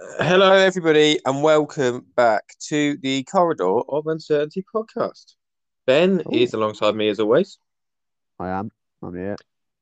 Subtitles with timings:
[0.00, 5.34] Hello, everybody, and welcome back to the Corridor of Uncertainty podcast.
[5.86, 6.30] Ben Ooh.
[6.30, 7.58] is alongside me as always.
[8.38, 8.70] I am.
[9.02, 9.34] I'm here.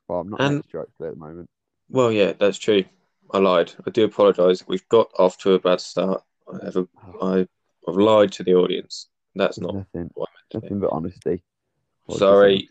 [0.09, 1.51] Well, I'm not And- to at the moment.
[1.91, 2.85] Well, yeah, that's true.
[3.31, 3.73] I lied.
[3.87, 4.67] I do apologise.
[4.67, 6.23] We've got off to a bad start.
[6.51, 6.89] I have a,
[7.21, 7.41] oh.
[7.41, 7.47] I,
[7.87, 9.09] I've lied to the audience.
[9.35, 10.11] That's not nothing.
[10.15, 10.61] what I meant to.
[10.61, 11.43] Nothing but honesty.
[12.07, 12.71] Or Sorry.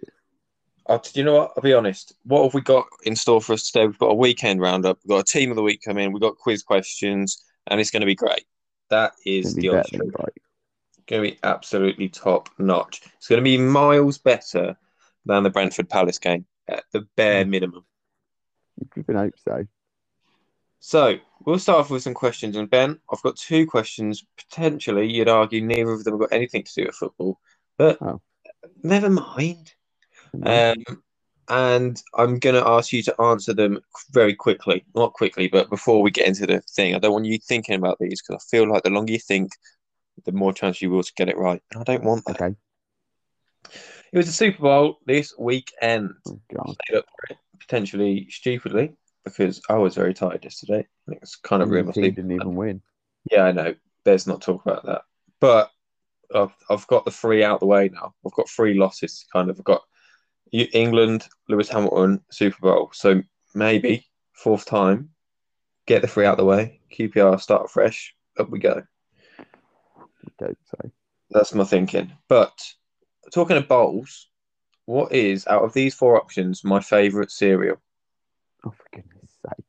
[0.88, 1.54] Uh, do you know what?
[1.58, 2.14] I'll be honest.
[2.24, 3.88] What have we got in store for us today?
[3.88, 5.00] We've got a weekend roundup.
[5.04, 6.12] We've got a team of the week coming.
[6.12, 8.46] We've got quiz questions, and it's going to be great.
[8.90, 10.14] That is the better honest than truth.
[10.14, 11.08] great.
[11.08, 13.02] going to be absolutely top notch.
[13.18, 14.78] It's going to be miles better
[15.26, 17.50] than the Brentford Palace game at the bare hmm.
[17.50, 17.86] minimum.
[18.96, 19.66] You can hope so.
[20.80, 22.56] So we'll start off with some questions.
[22.56, 24.24] And Ben, I've got two questions.
[24.38, 27.40] Potentially, you'd argue neither of them have got anything to do with football,
[27.78, 28.22] but Oh.
[28.84, 29.74] never mind.
[30.44, 31.04] Um,
[31.48, 33.80] and I'm going to ask you to answer them
[34.12, 34.84] very quickly.
[34.96, 36.96] Not quickly, but before we get into the thing.
[36.96, 39.52] I don't want you thinking about these because I feel like the longer you think,
[40.26, 41.62] the more chance you will to get it right.
[41.72, 42.42] And I don't want that.
[42.42, 42.56] okay.
[44.12, 46.12] It was the Super Bowl this weekend.
[46.28, 46.78] Oh, God.
[46.96, 48.94] Up for it, potentially stupidly,
[49.24, 50.88] because I was very tired yesterday.
[51.08, 52.16] It was kind of ruined my sleep.
[52.16, 52.82] didn't even win.
[53.30, 53.76] Yeah, I know.
[54.06, 55.02] Let's not talk about that.
[55.40, 55.70] But
[56.34, 58.14] I've, I've got the three out the way now.
[58.26, 59.26] I've got three losses.
[59.34, 59.60] Kind of.
[59.60, 59.82] I've got
[60.52, 62.90] England, Lewis Hamilton, Super Bowl.
[62.94, 63.22] So
[63.54, 65.10] maybe fourth time,
[65.86, 66.80] get the three out of the way.
[66.92, 68.16] QPR start fresh.
[68.38, 68.84] Up we go.
[70.42, 70.92] Okay, so
[71.30, 72.12] That's my thinking.
[72.28, 72.74] But
[73.32, 74.28] talking of bowls,
[74.86, 77.78] what is out of these four options my favourite cereal?
[78.66, 79.66] oh for goodness sake.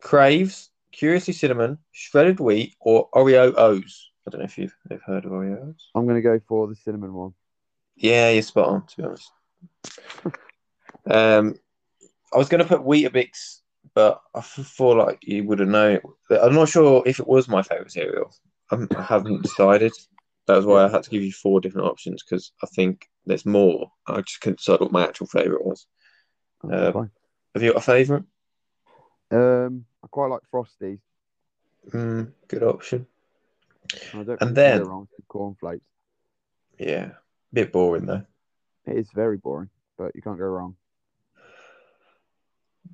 [0.00, 4.10] Craves, Curiously Cinnamon, Shredded Wheat, or Oreo O's.
[4.26, 5.88] I don't know if you've, you've heard of Oreo O's.
[5.94, 7.34] I'm gonna go for the cinnamon one.
[7.96, 9.30] Yeah, you're spot on, to be honest.
[11.10, 11.54] Um,
[12.32, 13.60] I was going to put Weetabix,
[13.94, 16.00] but I feel like you would have known.
[16.30, 18.34] I'm not sure if it was my favourite cereal.
[18.70, 19.92] I'm, I haven't decided.
[20.46, 23.44] That was why I had to give you four different options because I think there's
[23.46, 23.90] more.
[24.06, 25.86] I just couldn't decide what my actual favourite was.
[26.64, 27.04] Oh, Uh.
[27.54, 28.24] Have you got a favourite?
[29.30, 31.00] Um, I quite like Frosties.
[31.90, 33.06] Mm, good option.
[34.14, 35.84] I don't And think you can go then- cornflakes.
[36.78, 37.10] Yeah,
[37.52, 38.24] bit boring though.
[38.88, 40.76] It is very boring, but you can't go wrong.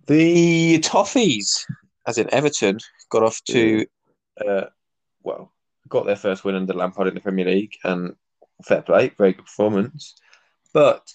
[0.07, 1.65] The Toffees,
[2.07, 2.79] as in Everton,
[3.11, 3.87] got off to,
[4.47, 4.65] uh,
[5.23, 5.53] well,
[5.89, 8.15] got their first win under Lampard in the Premier League, and
[8.65, 10.15] fair play, very good performance.
[10.73, 11.13] But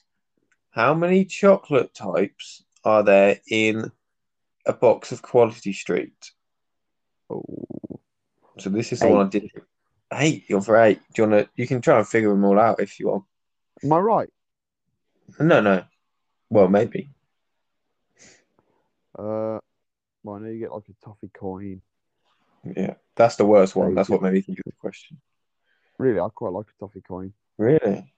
[0.71, 3.91] how many chocolate types are there in
[4.65, 6.31] a box of Quality Street?
[7.29, 7.99] Oh,
[8.57, 9.51] So this is the one I did.
[10.13, 10.99] Eight, you're for eight.
[11.13, 11.49] Do you want to?
[11.55, 13.25] You can try and figure them all out if you want.
[13.83, 14.29] am I right?
[15.39, 15.83] No, no.
[16.49, 17.09] Well, maybe.
[19.17, 19.59] Uh,
[20.23, 21.81] well, I know you get like a toffee coin.
[22.75, 23.95] Yeah, that's the worst one.
[23.95, 25.19] That's what made me think of the question.
[25.97, 27.33] Really, I quite like a toffee coin.
[27.57, 28.13] Really?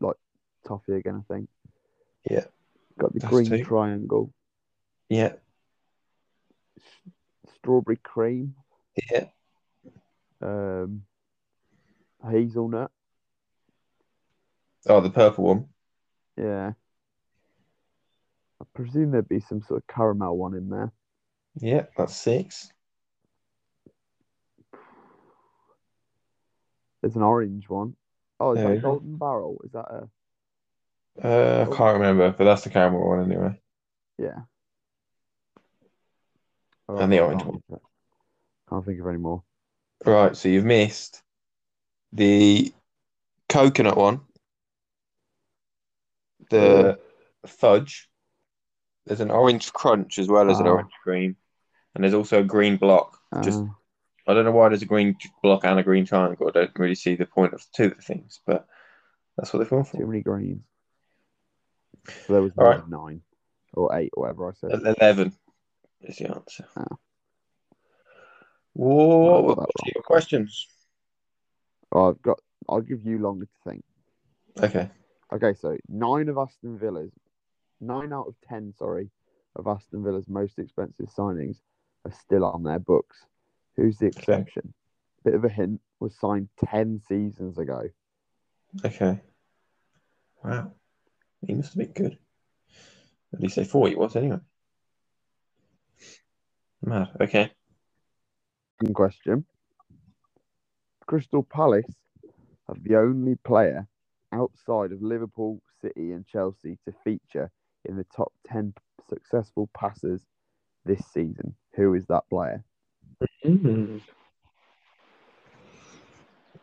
[0.00, 0.16] Like
[0.66, 1.48] toffee again, I think.
[2.28, 2.44] Yeah.
[2.98, 3.64] Got the That's green two.
[3.64, 4.32] triangle,
[5.08, 5.34] Yeah.
[7.56, 8.54] strawberry cream,
[9.10, 9.26] Yeah.
[10.40, 11.04] um,
[12.28, 12.90] hazelnut.
[14.88, 15.66] Oh, the purple one.
[16.36, 16.72] Yeah.
[18.60, 20.92] I presume there'd be some sort of caramel one in there.
[21.58, 22.70] Yeah, that's six.
[27.00, 27.94] There's an orange one.
[28.40, 29.60] Oh, is There that golden barrel?
[29.64, 30.08] Is that a
[31.22, 33.60] Uh, I can't remember, but that's the caramel one anyway.
[34.18, 34.40] yeah?
[36.88, 37.62] Oh, And the orange one.
[38.68, 39.42] Can't think of any more.
[40.04, 41.22] Right, so you've missed
[42.12, 42.72] the
[43.48, 44.20] coconut one,
[46.50, 46.98] the
[47.46, 48.08] fudge.
[49.06, 50.72] There's an orange crunch as well as an Ah.
[50.72, 51.36] orange cream,
[51.94, 53.20] and there's also a green block.
[53.42, 53.66] Just Uh,
[54.28, 56.48] I don't know why there's a green block and a green triangle.
[56.48, 58.66] I don't really see the point of two of the things, but
[59.36, 59.98] that's what they've gone for.
[59.98, 60.64] too many greens.
[62.26, 63.22] So there was All nine
[63.72, 64.96] or eight or whatever I said.
[64.98, 65.32] Eleven
[66.00, 66.66] is the answer.
[66.76, 66.96] Ah.
[68.72, 70.68] Whoa, I what your questions?
[71.92, 72.40] Oh, I've got.
[72.68, 73.84] I'll give you longer to think.
[74.60, 74.90] Okay.
[75.32, 77.12] Okay, so nine of Aston Villa's,
[77.80, 79.10] nine out of ten, sorry,
[79.56, 81.56] of Aston Villa's most expensive signings
[82.04, 83.26] are still on their books.
[83.76, 84.72] Who's the exception?
[85.24, 87.88] Bit of a hint was signed ten seasons ago.
[88.84, 89.20] Okay.
[90.44, 90.72] Wow.
[91.44, 92.18] He must have been good.
[93.34, 94.38] At least they thought he was anyway.
[96.82, 97.08] Mad.
[97.20, 97.50] Okay.
[98.82, 99.44] In question,
[101.06, 101.84] Crystal Palace
[102.68, 103.88] have the only player
[104.36, 107.50] outside of Liverpool, City, and Chelsea to feature
[107.84, 108.74] in the top ten
[109.08, 110.22] successful passers
[110.84, 111.54] this season.
[111.74, 112.62] Who is that player?
[113.44, 114.00] Mm.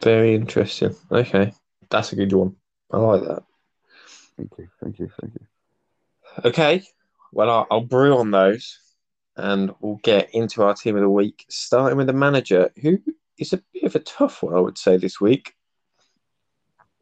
[0.01, 0.95] Very interesting.
[1.11, 1.53] Okay,
[1.89, 2.55] that's a good one.
[2.91, 3.43] I like that.
[4.37, 5.45] Thank you, thank you, thank you.
[6.45, 6.83] Okay,
[7.31, 8.79] well, I'll, I'll brew on those
[9.35, 12.99] and we'll get into our team of the week, starting with the manager, who
[13.37, 15.53] is a bit of a tough one, I would say, this week.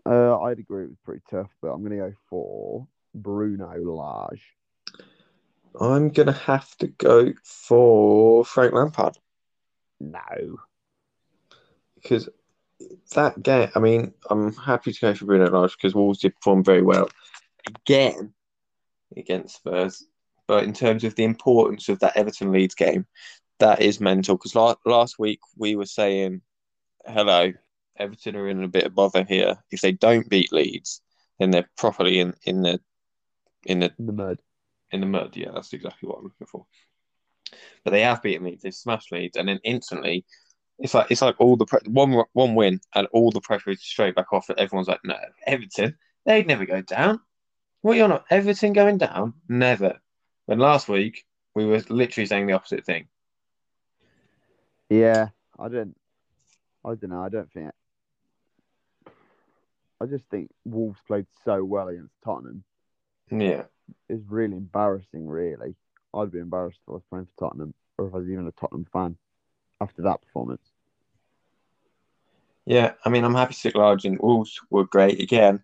[0.06, 4.44] Uh, I'd agree it was pretty tough, but I'm going to go for Bruno Lage.
[5.80, 9.18] I'm going to have to go for Frank Lampard
[10.00, 10.60] No.
[11.96, 12.28] because
[13.14, 16.64] that game, I mean, I'm happy to go for Bruno Lage because Wolves did perform
[16.64, 17.10] very well
[17.68, 18.34] again
[19.16, 20.06] against Spurs.
[20.48, 23.06] But in terms of the importance of that Everton Leeds game,
[23.60, 26.42] that is mental because la- last week we were saying,
[27.06, 27.54] hello,
[27.98, 29.58] Everton are in a bit of bother here.
[29.70, 31.02] If they don't beat Leeds,
[31.40, 32.80] then they're properly in, in the
[33.66, 34.40] in the In the mud.
[34.92, 35.36] in the mud.
[35.36, 36.66] Yeah, that's exactly what I'm looking for.
[37.84, 38.64] But they have beaten Leeds.
[38.64, 40.26] They've smashed Leeds, and then instantly,
[40.80, 43.82] it's like it's like all the pre- one one win and all the pressure is
[43.84, 44.50] straight back off.
[44.50, 47.20] Everyone's like, no, Everton, they'd never go down.
[47.82, 49.34] What you're not Everton going down?
[49.50, 50.00] Never.
[50.46, 53.08] When last week we were literally saying the opposite thing.
[54.90, 55.30] Yeah,
[55.60, 55.96] I don't.
[56.84, 57.24] I don't know.
[57.24, 57.72] I don't think.
[60.02, 62.64] I just think Wolves played so well against Tottenham.
[63.30, 63.64] Yeah,
[64.10, 65.76] It's really embarrassing, really.
[66.14, 68.52] I'd be embarrassed if I was playing for Tottenham or if I was even a
[68.52, 69.18] Tottenham fan
[69.80, 70.62] after that performance.
[72.66, 72.94] yeah.
[73.06, 74.18] I mean, I'm happy to large in.
[74.20, 75.64] Wolves were great again.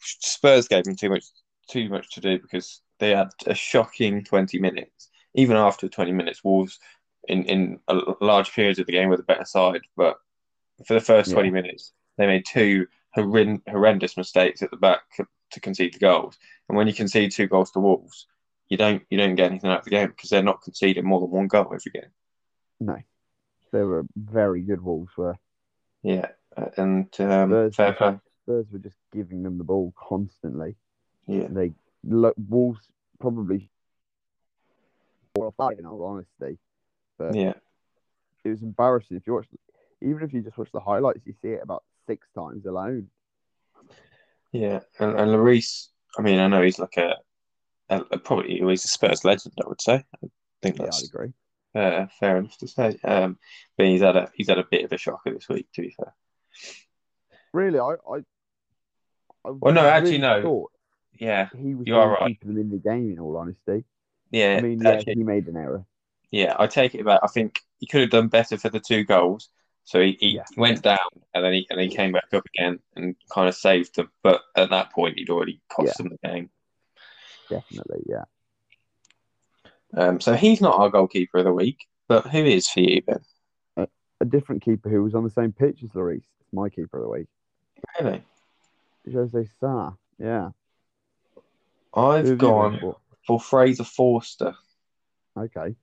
[0.00, 1.24] Spurs gave them too much
[1.68, 5.10] too much to do because they had a shocking 20 minutes.
[5.34, 6.78] Even after 20 minutes, Wolves
[7.28, 10.16] in in a large periods of the game were the better side, but
[10.86, 12.86] for the first 20 minutes, they made two
[13.22, 15.02] horren- horrendous mistakes at the back
[15.52, 16.38] to concede the goals.
[16.68, 18.26] And when you concede two goals to Wolves,
[18.68, 21.20] you don't you don't get anything out of the game because they're not conceding more
[21.20, 22.10] than one goal every game.
[22.80, 22.98] No,
[23.72, 24.82] they were very good.
[24.82, 25.38] Wolves were.
[26.02, 26.26] Yeah,
[26.56, 28.18] uh, and um, Spurs, fair play.
[28.44, 30.76] Spurs were just giving them the ball constantly.
[31.26, 31.72] Yeah, They
[32.04, 32.80] look Wolves
[33.18, 33.70] probably.
[35.36, 36.58] Well, in all honesty,
[37.16, 37.52] but yeah,
[38.44, 39.46] it was embarrassing if you watch.
[40.00, 43.06] Even if you just watch the highlights, you see it about six times alone.
[44.52, 44.80] yeah.
[44.98, 45.88] And, and Lloris,
[46.18, 47.14] I mean, I know he's like a,
[47.88, 49.54] a, a probably he's a Spurs legend.
[49.64, 50.04] I would say.
[50.24, 50.28] I
[50.62, 51.32] think Yeah, that's I'd agree.
[51.74, 52.98] uh, fair enough to say.
[53.04, 53.38] Um,
[53.76, 55.68] but he's had a he's had a bit of a shocker this week.
[55.74, 56.14] To be fair.
[57.52, 58.16] Really, I, I,
[59.44, 60.68] I Well, no, actually, no.
[61.18, 62.38] yeah, he was You are right.
[62.40, 63.10] them in the game.
[63.12, 63.84] In all honesty,
[64.30, 64.56] yeah.
[64.58, 65.84] I mean, yeah, he made an error.
[66.30, 67.20] Yeah, I take it back.
[67.22, 69.48] I think he could have done better for the two goals.
[69.88, 70.44] So he, he Yeah.
[70.58, 70.98] went down
[71.32, 74.10] and then he and he came back up again and kind of saved them.
[74.22, 76.50] But at that point, he'd already cost them the game.
[77.48, 78.24] Definitely, yeah.
[79.96, 81.86] Um, so he's not our goalkeeper of the week.
[82.06, 83.86] But who is for you then?
[84.20, 86.16] A different keeper who was on the same pitch as Lloris.
[86.40, 87.28] It's my keeper of the week.
[87.98, 88.22] Really?
[89.10, 89.92] Jose Sa.
[90.18, 90.50] Yeah.
[91.94, 92.96] I've gone for?
[93.26, 94.54] for Fraser Forster,
[95.34, 95.74] Okay.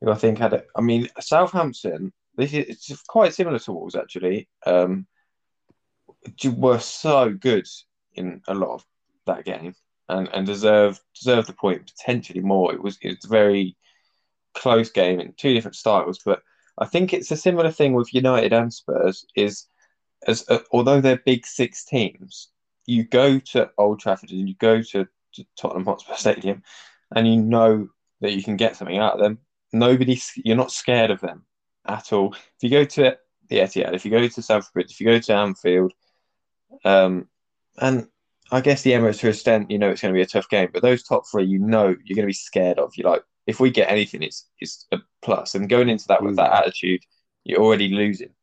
[0.00, 0.64] who I think had a.
[0.74, 2.12] I mean, Southampton.
[2.36, 4.48] This is it's quite similar to Wolves actually.
[4.66, 5.06] Um,
[6.56, 7.66] were so good
[8.14, 8.84] in a lot of
[9.26, 9.74] that game
[10.08, 12.72] and and deserved deserved the point potentially more.
[12.72, 13.76] It was it's a very
[14.54, 16.42] close game in two different styles, but
[16.78, 19.26] I think it's a similar thing with United and Spurs.
[19.36, 19.66] Is
[20.26, 22.50] as uh, although they're big six teams,
[22.86, 26.62] you go to Old Trafford and you go to, to Tottenham Hotspur Stadium,
[27.14, 27.88] and you know
[28.20, 29.38] that you can get something out of them.
[29.72, 31.44] Nobody, you're not scared of them
[31.86, 32.34] at all.
[32.34, 33.16] If you go to
[33.48, 35.92] the Etihad, if you go to Stamford Bridge, if you go to Anfield,
[36.84, 37.28] um,
[37.78, 38.08] and
[38.50, 40.48] I guess the Emirates to a extent, you know it's going to be a tough
[40.48, 40.70] game.
[40.72, 42.92] But those top three, you know, you're going to be scared of.
[42.96, 45.54] You're like, if we get anything, it's it's a plus.
[45.54, 47.02] And going into that with that attitude,
[47.44, 48.34] you're already losing.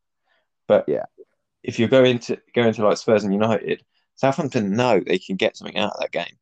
[0.67, 1.05] But Yeah.
[1.63, 3.83] if you're going to going to like Spurs and United,
[4.15, 6.37] Southampton know they can get something out of that game.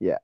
[0.00, 0.18] Yeah.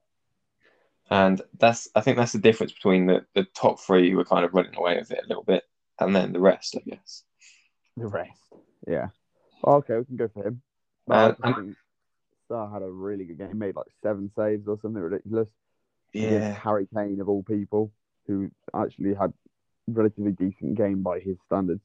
[1.09, 4.43] And that's I think that's the difference between the, the top three who are kind
[4.43, 5.63] of running away with it a little bit,
[5.99, 7.23] and then the rest, I guess.
[7.95, 8.31] The rest.
[8.87, 9.09] Yeah.
[9.65, 10.61] Okay, we can go for him.
[11.07, 13.49] No, Uh, I just had a really good game.
[13.49, 15.47] He made like seven saves or something ridiculous.
[16.13, 17.91] against Harry Kane of all people,
[18.27, 19.33] who actually had
[19.87, 21.81] relatively decent game by his standards.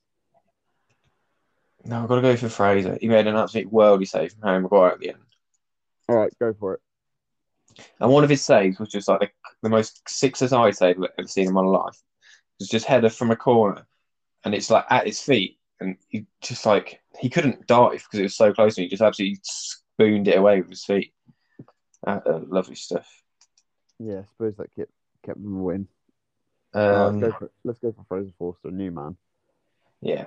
[1.84, 2.98] No, I've got to go for Fraser.
[3.00, 5.18] He made an absolute worldy save from Harry Maguire at the end.
[6.08, 6.80] All right, go for it.
[8.00, 9.28] And one of his saves was just like the,
[9.62, 11.94] the most sixes I save I've ever seen in my life.
[11.94, 13.86] It was just header from a corner,
[14.44, 18.24] and it's like at his feet, and he just like he couldn't dive because it
[18.24, 21.12] was so close, and he just absolutely spooned it away with his feet.
[22.06, 23.08] Uh, uh, lovely stuff.
[23.98, 24.92] Yeah, I suppose that kept
[25.24, 25.88] kept them a win.
[26.72, 29.16] Um, let's, go for, let's go for Fraser Forster, new man.
[30.00, 30.26] yeah.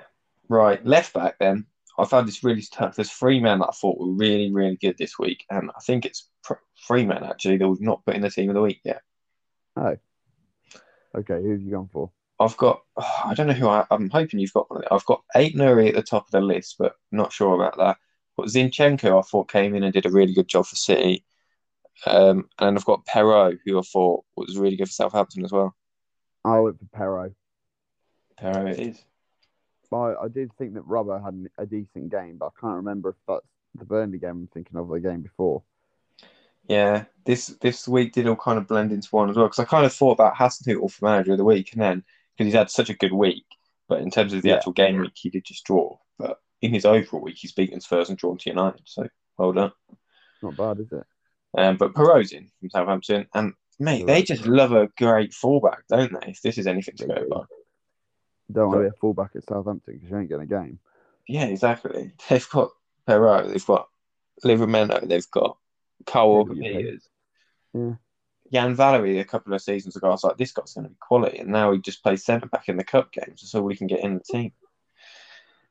[0.50, 0.86] Right.
[0.86, 1.65] Left back then.
[1.97, 2.95] I found this really tough.
[2.95, 6.05] There's three men that I thought were really, really good this week, and I think
[6.05, 6.53] it's pr-
[6.88, 9.01] three men actually that we've not put in the team of the week yet.
[9.75, 9.95] Oh,
[11.15, 12.12] okay, who have you gone for?
[12.39, 12.81] I've got.
[12.97, 14.69] I don't know who I, I'm hoping you've got.
[14.71, 14.83] one.
[14.91, 17.97] I've got Ait-Nouri at the top of the list, but not sure about that.
[18.35, 21.23] But Zinchenko, I thought came in and did a really good job for City.
[22.07, 25.75] Um, and I've got Perraud, who I thought was really good for Southampton as well.
[26.43, 27.35] I went for Perraud.
[28.38, 29.05] Perraud it is.
[29.95, 33.15] I, I did think that Robbo had a decent game, but I can't remember if
[33.27, 33.45] that's
[33.75, 35.63] the Burnley game I'm thinking of the game before.
[36.67, 39.65] Yeah, this this week did all kind of blend into one as well because I
[39.65, 42.03] kind of thought about Hasenhüttl for manager of the week, and then
[42.38, 43.45] because he's had such a good week,
[43.89, 44.55] but in terms of the Yeah.
[44.55, 45.97] actual game week, he did just draw.
[46.17, 49.07] But in his overall week, he's beaten Spurs and drawn to United, so
[49.38, 49.71] well done.
[50.41, 51.03] Not bad, is it?
[51.55, 56.13] Um, but Perraud's in from Southampton, and mate, they just love a great fullback, don't
[56.13, 56.31] they?
[56.31, 57.43] If this is anything to go by.
[58.53, 60.79] Don't want to be a fullback at Southampton because you ain't getting a game.
[61.27, 62.13] Yeah, exactly.
[62.29, 62.69] They've got
[63.07, 63.88] Perraud, they've got
[64.43, 65.57] Livramento, they've got
[66.05, 66.45] Carl.
[66.45, 67.07] Peters.
[67.74, 67.93] Yeah.
[68.50, 70.95] Yan Valery a couple of seasons ago, I was like, this guy's going to be
[71.00, 73.41] quality, and now he just plays centre back in the cup games.
[73.41, 74.51] That's all he can get in the team.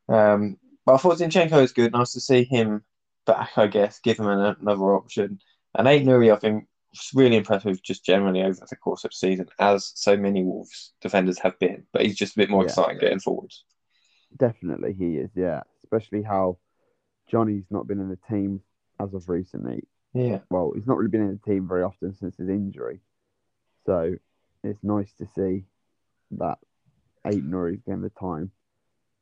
[0.09, 1.93] Um, but I thought Zinchenko was good.
[1.93, 2.83] Nice to see him
[3.25, 5.39] back, I guess, give him an, another option.
[5.77, 6.67] And Ait-Nouri, I think,
[7.15, 11.39] really impressive just generally over the course of the season, as so many Wolves defenders
[11.39, 11.87] have been.
[11.93, 12.69] But he's just a bit more Yeah.
[12.69, 13.65] exciting getting forwards.
[14.37, 15.31] Definitely, he is.
[15.35, 16.59] Yeah, especially how
[17.29, 18.63] Johnny's not been in the team
[19.01, 19.85] as of recently.
[20.15, 20.41] Yeah.
[20.51, 23.01] Well, he's not really been in the team very often since his injury,
[23.87, 24.15] so
[24.63, 25.65] it's nice to see
[26.33, 26.59] that
[27.27, 28.51] Ait-Nouri's getting the time.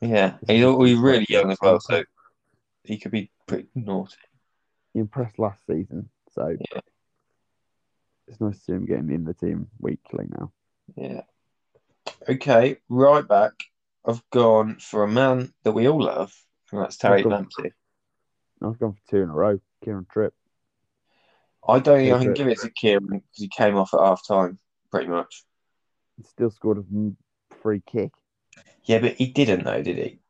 [0.00, 0.36] Yeah.
[0.46, 2.04] He's, he's really young as well, so
[2.84, 4.16] he could be pretty naughty.
[4.92, 6.80] He impressed last season, so Yeah.
[8.30, 10.52] It's nice to see him getting in the team weekly now.
[10.94, 11.22] Yeah.
[12.28, 13.52] Okay, right back.
[14.04, 16.32] I've gone for a man that we all love,
[16.72, 17.48] and that's I've gone-
[18.62, 19.60] I've gone for two in a row.
[19.82, 20.34] Kieran Tripp.
[21.66, 22.36] I don't think I can Favourite.
[22.36, 24.58] give it to Kieran because he came off at half time,
[24.90, 25.44] pretty much.
[26.16, 28.12] He still scored a free kick.
[28.84, 30.20] Yeah, but he didn't though, did he?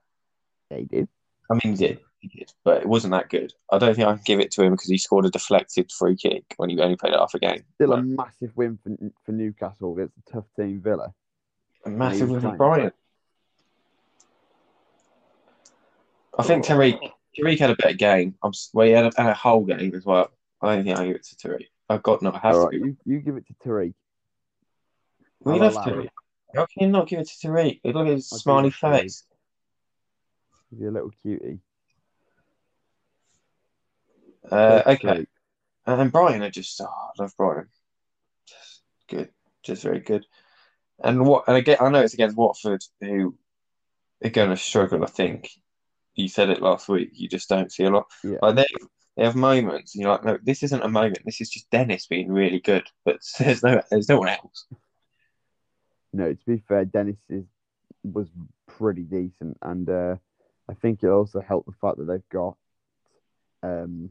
[0.71, 1.09] Yeah, he did.
[1.51, 2.01] I mean, he did.
[2.23, 3.55] Did, but it wasn't that good.
[3.73, 6.17] I don't think I can give it to him because he scored a deflected free
[6.17, 7.65] kick when he only played half a game.
[7.77, 11.15] Still a massive win for, for Newcastle against a tough team, Villa.
[11.87, 12.57] a massive win for.
[12.57, 12.93] Brian.
[16.39, 16.99] I think Tariq
[17.39, 18.35] Tariq had a better game.
[18.43, 20.31] I'm well, he had a, had a whole game as well.
[20.61, 21.67] I don't think I give it to Tariq.
[21.89, 22.33] I've got no.
[22.33, 23.95] Has right, you, you give it to Tariq.
[25.41, 26.09] We love Tariq.
[26.55, 27.81] How can you not give it to Tariq?
[27.85, 29.01] Look at his I'll smiley it to Tariq.
[29.01, 29.25] face.
[30.71, 31.61] He's a little cutie.
[34.49, 35.27] Uh, Give it to okay.
[35.87, 37.69] And then Brighton are just, oh, I love Brighton.
[38.47, 39.31] Just good.
[39.63, 40.25] Just very good.
[41.03, 41.45] And what?
[41.49, 43.37] And again, I know it's against Watford, who
[44.23, 45.03] are going to struggle.
[45.03, 45.51] I think
[46.15, 47.11] you said it last week.
[47.15, 48.07] You just don't see a lot.
[48.23, 48.39] Yeah.
[48.43, 48.67] Like they,
[49.17, 51.21] they have moments, and you're like, no, this isn't a moment.
[51.25, 52.85] This is just Dennis being really good.
[53.05, 54.67] But there's no, there's no one else.
[56.13, 57.45] No, to be fair, Dennis is
[58.03, 58.29] was
[58.67, 60.17] pretty decent, and uh,
[60.69, 62.57] I think it also helped the fact that they've got
[63.63, 64.11] um,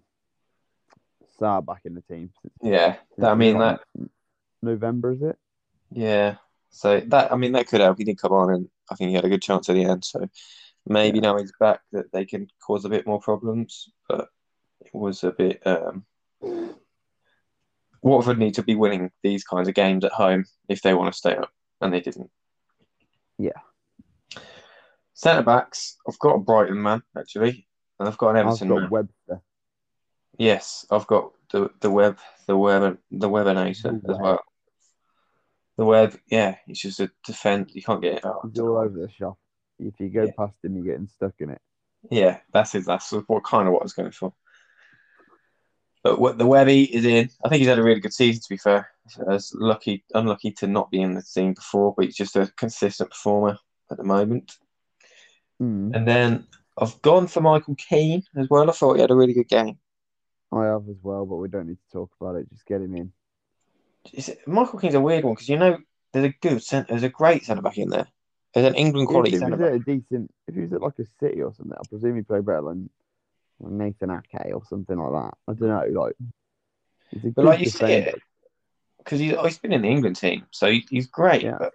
[1.39, 2.31] Sarr back in the team.
[2.41, 2.97] Since, Yeah.
[3.15, 3.81] since I mean that.
[4.61, 5.37] November is it?
[5.91, 6.35] Yeah.
[6.69, 7.97] So that, I mean, that could help.
[7.97, 10.03] He did come on, and I think he had a good chance at the end.
[10.05, 10.27] So
[10.85, 11.23] maybe Yeah.
[11.23, 13.89] now he's back, that they can cause a bit more problems.
[14.07, 14.29] But
[14.81, 15.65] it was a bit.
[15.65, 16.05] Um,
[18.01, 21.17] Watford need to be winning these kinds of games at home if they want to
[21.17, 22.31] stay up, and they didn't.
[23.37, 23.59] Yeah.
[25.13, 27.67] Centre backs, I've got a Brighton man actually,
[27.99, 28.67] and I've got an Everton.
[28.67, 28.89] I've got man.
[28.89, 29.41] Webster.
[30.39, 32.17] Yes, I've got the the web,
[32.47, 34.21] the web, the Webinator The as web.
[34.21, 34.39] well.
[35.77, 37.71] The web, yeah, it's just a defense.
[37.75, 38.49] You can't get it out.
[38.49, 39.37] He's all over the shop.
[39.77, 40.31] If you go Yeah.
[40.37, 41.61] past him, you're getting stuck in it.
[42.09, 42.85] Yeah, that's it.
[42.85, 44.33] That's what kind of what I was going for.
[46.03, 48.41] But what the Webby is in, I think he's had a really good season.
[48.41, 48.89] To be fair,
[49.29, 53.09] as lucky, unlucky to not be in the team before, but he's just a consistent
[53.09, 53.57] performer
[53.91, 54.53] at the moment.
[55.61, 58.69] Mm, And then I've gone for Michael Keane as well.
[58.69, 59.77] I thought he had a really good game.
[60.51, 62.49] I have as well, but we don't need to talk about it.
[62.49, 63.11] Just get him in.
[64.13, 65.77] Is it, Michael Keane's a weird one because you know
[66.11, 68.07] there's a good centre, there's a great centre back in there.
[68.53, 69.67] There's an England quality if centre back.
[69.67, 72.23] at a decent, if he was at like a City or something, I presume he
[72.23, 72.89] played better than
[73.59, 75.37] than Nathan Ake or something like that.
[75.47, 76.01] I don't know.
[76.01, 76.15] Like,
[77.35, 78.19] But like you see it
[78.97, 81.43] because he's, oh, he's been in the England team, so he, he's great.
[81.43, 81.57] Yeah.
[81.59, 81.73] But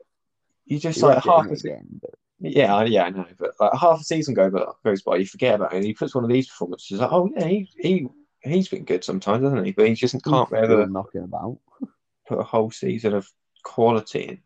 [0.64, 3.26] he's just He like half a again, but Yeah, yeah, I know.
[3.38, 5.76] But like half a season go, but goes by, you forget about it.
[5.76, 7.00] And he puts one of these performances.
[7.00, 8.06] Like, oh yeah, he he
[8.44, 9.72] he's been good sometimes, hasn't he?
[9.72, 11.58] But he just can't he's ever knocking about.
[12.26, 13.28] put a whole season of
[13.62, 14.38] quality in.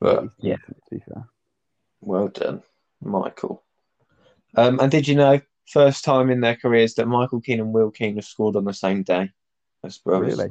[0.00, 1.28] But yeah, to be fair.
[2.00, 2.62] well done,
[3.00, 3.62] Michael.
[4.56, 7.90] Um, and did you know, first time in their careers that Michael Keane and Will
[7.90, 9.30] Keane have scored on the same day
[9.84, 10.38] as brothers.
[10.38, 10.50] Really?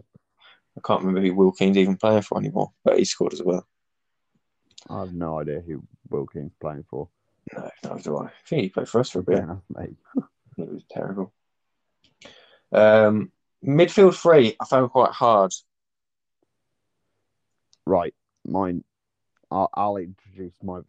[0.78, 3.68] I can't remember who Will Keane's even playing for anymore, but he scored as well.
[4.90, 7.10] I have no idea who Wilkins playing for.
[7.54, 8.26] No, neither do I.
[8.26, 9.40] I think he played for us for a bit.
[9.40, 9.96] enough, mate.
[10.58, 11.34] It was terrible.
[12.72, 13.32] Um,
[13.66, 15.54] midfield three, I found quite hard.
[17.86, 18.14] Right,
[18.46, 18.84] mine.
[19.50, 20.80] I'll, I'll introduce my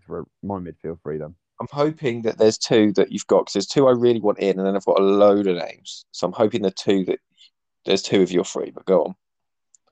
[0.42, 1.34] my midfield three then.
[1.60, 4.58] I'm hoping that there's two that you've got because there's two I really want in,
[4.58, 6.04] and then I've got a load of names.
[6.12, 7.20] So I'm hoping the two that
[7.84, 8.70] there's two of your three.
[8.70, 9.14] But go on.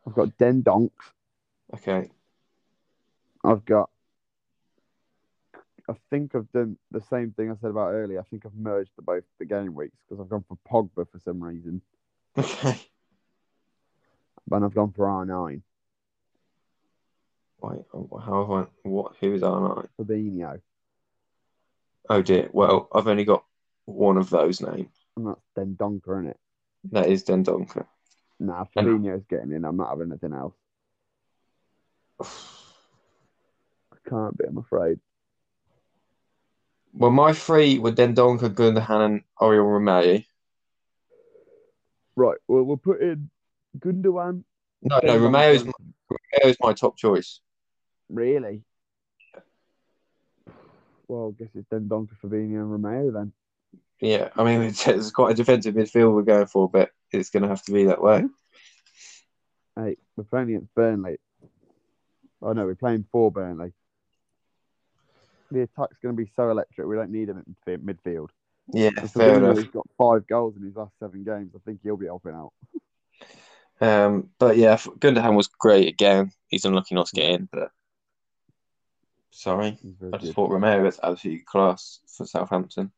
[0.06, 1.12] I've got Den Donks.
[1.74, 2.10] Okay.
[3.44, 3.90] I've got.
[5.90, 8.20] I think I've done the same thing I said about earlier.
[8.20, 11.18] I think I've merged the both the game weeks because I've gone for Pogba for
[11.18, 11.82] some reason,
[12.38, 12.80] Okay.
[14.52, 15.62] and I've gone for R9
[17.62, 17.80] Wait.
[17.92, 18.88] oh, How have I?
[18.88, 19.12] What?
[19.20, 19.88] Who is R9?
[20.00, 20.60] Fabinho,
[22.08, 22.48] Oh dear.
[22.52, 23.44] Well, I've only got
[23.86, 24.94] one of those names.
[25.16, 26.38] and that's Dendoncker, isn't it?
[26.92, 27.86] That is Dendoncker.
[28.38, 29.64] Nah, And- Fabinho's getting in.
[29.64, 30.54] I'm not having anything else.
[32.20, 34.44] I can't be.
[34.46, 35.00] I'm afraid.
[36.92, 40.24] Well, my three were Dendoncker, Gundogan, and Oriol Romeu.
[42.16, 42.38] Right.
[42.48, 43.30] Well, we'll put in
[43.78, 44.44] Gundogan.
[44.82, 45.72] No, no, Romeu's Donker.
[46.44, 47.40] Romeu's my top choice.
[48.08, 48.62] Really?
[51.06, 53.32] Well, I guess it's Dendoncker, Fabinho, and Romeu then.
[54.00, 57.42] Yeah, I mean it's, it's quite a defensive midfield we're going for, but it's going
[57.42, 58.24] to have to be that way.
[59.76, 61.18] Hey, we're playing against Burnley.
[62.42, 63.72] Oh no, we're playing for Burnley.
[65.50, 66.86] The attack's going to be so electric.
[66.86, 68.28] We don't need him in midf- midfield.
[68.72, 69.72] Yeah, And fair enough.
[69.72, 71.52] got five goals in his last seven games.
[71.54, 72.52] I think he'll be helping out.
[73.80, 76.32] Um, but yeah, Gundogan was great again.
[76.48, 77.70] He's unlucky not to get in, but
[79.30, 79.78] sorry,
[80.12, 80.34] I just good.
[80.34, 82.92] thought Romeu was absolutely class for Southampton.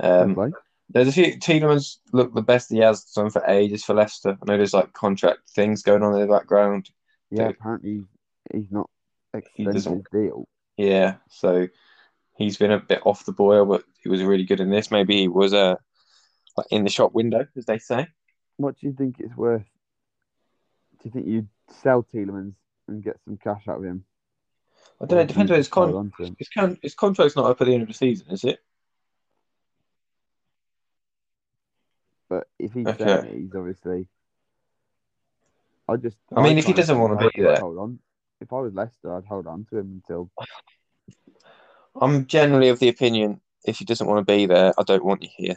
[0.00, 0.54] Um,
[0.90, 4.38] there's a few Tielemans look the best he has done for ages for Leicester.
[4.40, 6.88] I know there's like contract things going on in the background.
[7.30, 7.56] Yeah, dude.
[7.56, 8.04] apparently
[8.52, 8.88] he's not
[9.54, 10.46] He his deal.
[10.78, 11.66] Yeah, so
[12.36, 14.92] he's been a bit off the boil, but he was really good in this.
[14.92, 15.74] Maybe he was uh,
[16.56, 18.06] like in the shop window, as they say.
[18.56, 19.66] What do you think it's worth?
[21.02, 21.48] Do you think you'd
[21.82, 22.54] sell Tielemans
[22.86, 24.04] and get some cash out of him?
[25.00, 25.22] I don't know.
[25.22, 25.96] It depends on his just hold con.
[25.96, 26.36] on to him?
[26.38, 28.60] His, con- his contract's not up at the end of the season, is it?
[32.28, 33.14] But if he's Okay.
[33.14, 34.06] it, he's obviously.
[35.88, 36.18] I just.
[36.36, 37.58] I mean, if he doesn't wanna be there.
[37.58, 37.98] Hold on.
[38.40, 40.30] If I was Leicester, I'd hold on to him until
[42.00, 45.22] I'm generally of the opinion if he doesn't want to be there, I don't want
[45.22, 45.56] you here.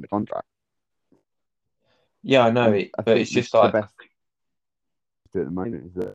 [0.00, 0.46] the contract.
[2.22, 4.06] Yeah, I know it, I but it's just the like best to
[5.32, 6.14] do at the moment is that.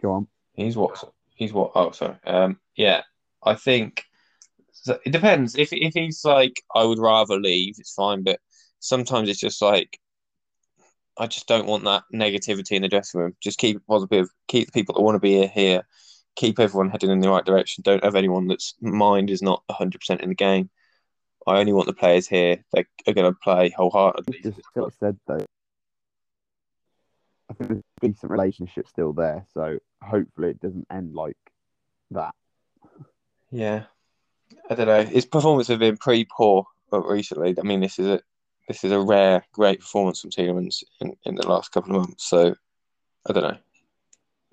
[0.00, 0.28] Go on.
[0.54, 1.02] he's what
[1.34, 1.72] he's what.
[1.74, 2.16] Oh, sorry.
[2.24, 3.02] Um, yeah,
[3.42, 4.04] I think
[4.70, 5.56] so it depends.
[5.56, 8.22] If if he's like, I would rather leave, it's fine.
[8.22, 8.38] But
[8.80, 9.98] sometimes it's just like,
[11.18, 13.36] I just don't want that negativity in the dressing room.
[13.40, 14.28] Just keep it positive.
[14.46, 15.82] Keep the people that want to be here here.
[16.36, 17.82] Keep everyone heading in the right direction.
[17.82, 20.70] Don't have anyone that's mind is not 100% in the game.
[21.46, 22.62] I only want the players here.
[22.72, 24.40] They are going to play wholeheartedly.
[24.42, 25.44] Just got said though.
[27.50, 31.38] I think there's a decent relationship still there, so hopefully it doesn't end like
[32.10, 32.34] that.
[33.50, 33.84] Yeah,
[34.68, 35.04] I don't know.
[35.04, 37.54] His performance has been pretty poor uh, recently.
[37.58, 38.20] I mean, this is a
[38.68, 42.28] this is a rare, great performance from Tielemans in, in the last couple of months.
[42.28, 42.54] So
[43.28, 43.58] I don't know.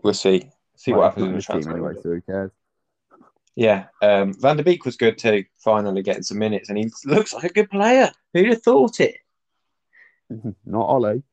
[0.01, 0.49] We'll see.
[0.78, 1.71] See Well, what happens in the not in the team transfer.
[1.71, 2.51] anyway, so who cares?
[3.56, 5.45] Yeah, um, Van der Beek was good too.
[5.63, 8.12] Finally getting some minutes, and he looks like a good player.
[8.34, 9.17] Who'd have thought it?
[10.65, 11.23] Not Ole.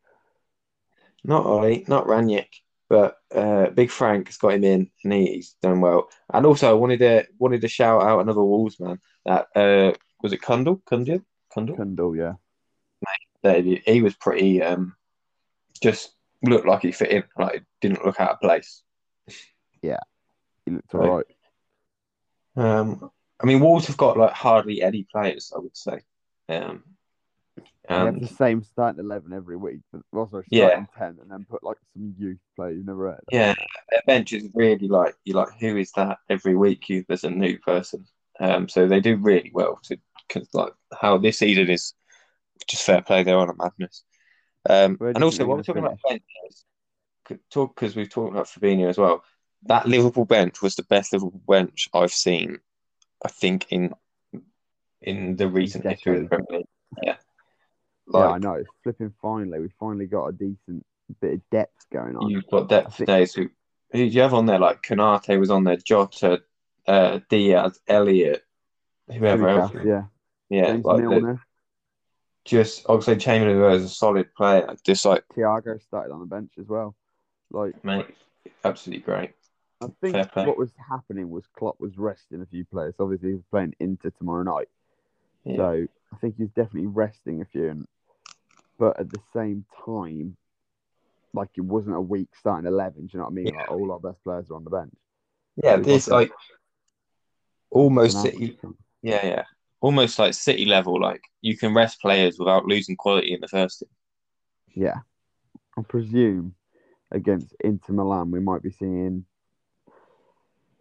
[1.25, 2.49] Not Ole, not Rangnick,
[2.89, 6.09] but uh, Big Frank has got him in, and he, he's done well.
[6.33, 8.99] And also, I wanted to wanted to shout out another Wolves man.
[9.25, 11.23] That uh, was it, Kundal, Kundal,
[11.57, 11.77] Kundal.
[11.79, 12.33] Kundal, yeah.
[13.43, 14.63] That he, was pretty.
[14.63, 14.95] Um,
[15.83, 17.25] just looked like he fit in.
[17.37, 18.83] Like didn't look out of place.
[19.83, 19.99] Yeah,
[20.65, 21.27] he looked Right.
[22.55, 23.11] Um,
[23.43, 25.53] I mean, Wolves have got like hardly any players.
[25.55, 26.01] I would say.
[26.49, 26.85] Um,
[27.89, 30.69] They have the same starting eleven every week, but also Yeah.
[30.69, 32.77] starting ten, and then put like some youth players.
[32.77, 33.25] you've never heard.
[33.33, 33.55] Yeah,
[33.91, 36.89] their bench is really like you like who is that every week?
[36.89, 38.07] You there's a new person.
[38.41, 41.95] Um, so they do really well to cause like how this season is
[42.67, 43.23] just fair play.
[43.23, 44.05] They're on a madness.
[44.69, 46.65] Um, and also while we're talking gonna about benches,
[47.25, 49.25] could talk because we've talked about Fabinho as well.
[49.65, 52.59] That Liverpool bench was the best Liverpool bench I've seen.
[53.25, 53.95] I think in
[55.01, 56.67] in the recent history of the Premier League.
[57.03, 57.17] Yeah,
[58.07, 58.65] Like, yeah, I know.
[58.83, 60.85] Flipping finally, we finally got a decent
[61.21, 62.31] bit of depth going on.
[62.31, 63.35] You've got depth I for days.
[63.35, 63.49] Who,
[63.93, 64.59] do you have on there?
[64.59, 66.43] Like Konaté was on there, Jota,
[66.87, 68.45] uh, Diaz, Elliott,
[69.09, 69.73] whoever else.
[69.85, 70.05] Yeah.
[70.51, 71.43] Yeah, James like Milner,
[72.45, 74.75] just Oxlade Chamberlain is a solid player.
[74.85, 76.95] Just like Thiago started on the bench as well.
[77.51, 78.07] Like mate,
[78.65, 79.31] absolutely great.
[79.81, 82.95] I think what was happening was Klopp was resting a few players.
[83.01, 84.69] Obviously, he was playing Inter tomorrow night,
[85.45, 85.57] Yeah.
[85.57, 87.69] so I think he's definitely resting a few.
[87.69, 87.87] And,
[88.79, 90.37] but at the same time,
[91.35, 93.07] like it wasn't a weak starting eleven.
[93.07, 93.47] Do you know what I mean?
[93.49, 93.61] Yeah.
[93.61, 94.95] Like all our best players are on the bench.
[95.63, 96.31] Yeah, this like
[97.71, 98.59] almost And that City.
[98.63, 99.45] was- Yeah, yeah,
[99.83, 100.99] almost like City level.
[100.99, 103.81] Like you can rest players without losing quality in the first.
[103.81, 103.89] team.
[104.75, 105.01] Yeah,
[105.77, 106.55] I presume
[107.11, 109.27] against Inter Milan, we might be seeing.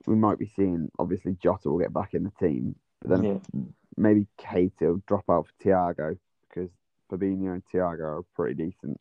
[0.08, 0.90] We might be seeing.
[0.98, 3.62] Obviously, Jota will get back in the team, but then Yeah.
[3.98, 6.70] maybe Kate will drop out for Thiago because
[7.12, 9.00] Fabinho and Thiago are pretty decent.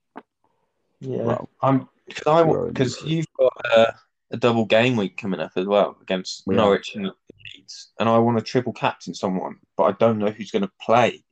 [1.00, 3.94] Yeah, Well, I'm because I because you've got a,
[4.32, 6.58] a double game week coming up as well against We are.
[6.58, 7.12] Norwich and
[7.54, 10.70] Leeds, and I want to triple captain someone, but I don't know who's going to
[10.80, 11.24] play.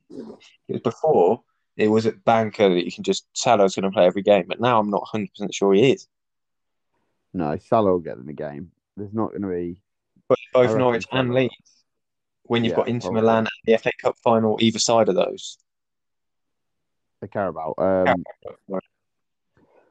[0.67, 1.43] Because before
[1.77, 4.59] it was at banker that you can just Salah's going to play every game, but
[4.59, 6.07] now I'm not 100 percent sure he is.
[7.33, 8.71] No, Salah will get in the game.
[8.97, 9.81] There's not going to be.
[10.27, 11.53] But both Norwich and Leeds,
[12.43, 13.21] when you've Yeah, got Inter probably.
[13.21, 15.57] Milan and the FA Cup final either side of those,
[17.31, 17.75] care about.
[17.77, 18.23] Um,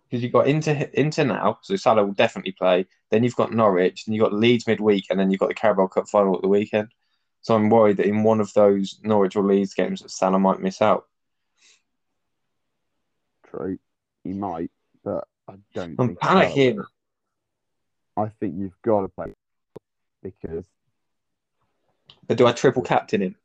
[0.08, 2.86] because you've got Inter Inter now, so Salah will definitely play.
[3.10, 5.88] Then you've got Norwich, then you've got Leeds midweek, and then you've got the Carabao
[5.88, 6.88] Cup final at the weekend.
[7.42, 10.60] So I'm worried that in one of those Norwich or Leeds games, that Salah might
[10.60, 11.06] miss out.
[13.46, 13.78] true,
[14.24, 14.70] he might,
[15.04, 15.96] but I don't.
[15.98, 16.56] I'm think Salah will.
[16.56, 16.84] panicking.
[18.16, 19.32] I think you've got to play
[20.22, 20.66] because
[22.26, 23.36] But do I triple captain him?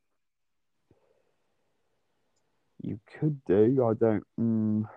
[2.82, 3.86] you could do.
[3.88, 4.23] I don't.
[4.39, 4.89] Mm,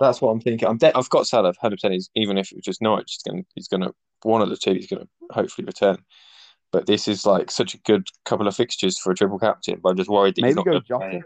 [0.00, 0.68] That's what I'm thinking.
[0.68, 1.76] I'm de- I've got Salah 100.
[1.80, 3.46] percent Even if it's just Norwich, he's going.
[3.54, 4.74] He's going to one of the two.
[4.74, 5.98] He's going to hopefully return.
[6.72, 9.78] But this is like such a good couple of fixtures for a triple captain.
[9.82, 11.22] But I'm just worried that he's not go going to play.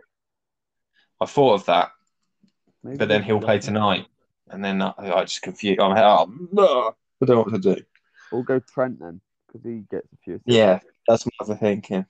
[1.21, 1.91] I thought of that,
[2.85, 4.07] Maybe but then he'll play tonight,
[4.51, 5.81] and then I, I just confused.
[5.81, 7.83] I'm oh, no, I don't know what to do.
[8.31, 10.35] We'll go Trent then because he gets a few.
[10.35, 10.45] assists.
[10.47, 10.79] Yeah,
[11.09, 12.05] that's my other thinking.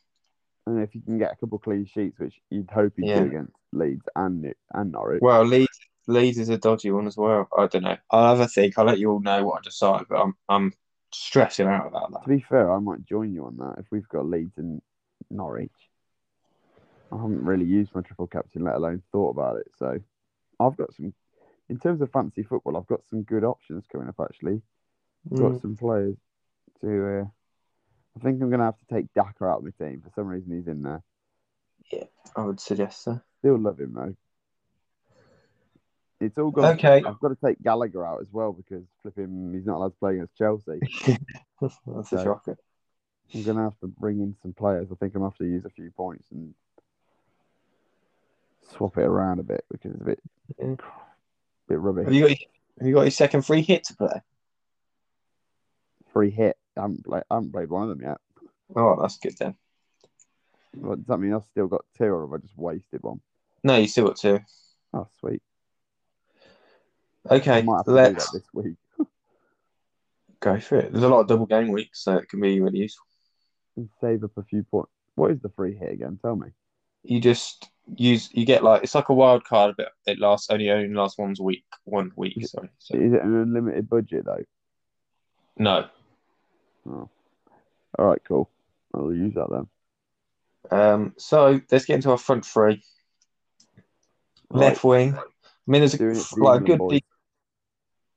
[0.67, 3.21] And if you can get a couple clean sheets, which you'd hope he'd Yeah.
[3.21, 5.23] do against Leeds and and Norwich.
[5.23, 7.49] Well, Leeds, Leeds is a dodgy one as well.
[7.57, 7.97] I don't know.
[8.11, 8.79] I'll have a think.
[8.79, 10.73] I'll let you all know what I decide, but I'm I'm
[11.13, 12.23] stressing out about that.
[12.23, 14.81] To be fair, I might join you on that if we've got Leeds and
[15.31, 15.71] Norwich.
[17.13, 19.69] I haven't really used my triple captain, let alone thought about it.
[19.79, 19.99] So
[20.61, 21.15] I've got some,
[21.69, 24.63] in terms of fancy football, I've got some good options coming up actually.
[25.31, 25.61] I've got Mm.
[25.63, 26.17] some players
[26.81, 27.21] to.
[27.21, 27.25] Uh,
[28.17, 30.03] I think I'm going to have to take Daka out of my team.
[30.03, 31.03] For some reason, he's in there.
[31.93, 33.21] Yeah, I would suggest so.
[33.39, 34.15] Still love him though.
[36.21, 36.75] It's all got.
[36.75, 36.97] Okay.
[37.07, 40.15] I've got to take Gallagher out as well because flipping, he's not allowed to play
[40.15, 40.81] against Chelsea.
[41.61, 42.59] That's a So- shocker.
[43.35, 44.89] I'm gonna have to bring in some players.
[44.91, 46.55] I think I'm gonna have to use a few points and
[48.75, 50.21] swap it around a bit because it's a bit,
[50.59, 50.75] Yeah.
[51.69, 52.39] bit Have you got your,
[52.79, 54.23] have you got your second free hit to play?
[56.13, 56.57] Free hit.
[56.77, 58.19] I haven't, played, I haven't played one of them yet.
[58.75, 59.55] Oh, that's good then.
[60.75, 63.21] What, does that mean I've still got two, or have I just wasted one?
[63.63, 64.41] No, you still got two.
[64.95, 65.43] Oh, sweet.
[67.31, 68.75] Okay, might have to let's this week.
[70.41, 70.93] go for it.
[70.93, 73.07] There's a lot of double game weeks, so it can be really useful.
[73.77, 74.91] and save up a few points.
[75.15, 76.19] What is the free hit again?
[76.23, 76.49] Tell me.
[77.03, 80.71] You just use you get like it's like a wild card, but it lasts only
[80.71, 82.47] only lasts once a week, one week.
[82.47, 82.69] Sorry.
[82.79, 84.45] So, Is it an unlimited budget though?
[85.59, 85.87] no.
[86.89, 87.09] Oh.
[87.99, 88.49] All right, cool.
[88.95, 89.67] I'll use that then.
[90.71, 92.83] Um, so let's get into our front three.
[94.51, 95.15] Left wing.
[95.17, 95.23] I
[95.67, 96.79] mean, there's a, Doing it for the like, a good.
[96.79, 97.01] boys.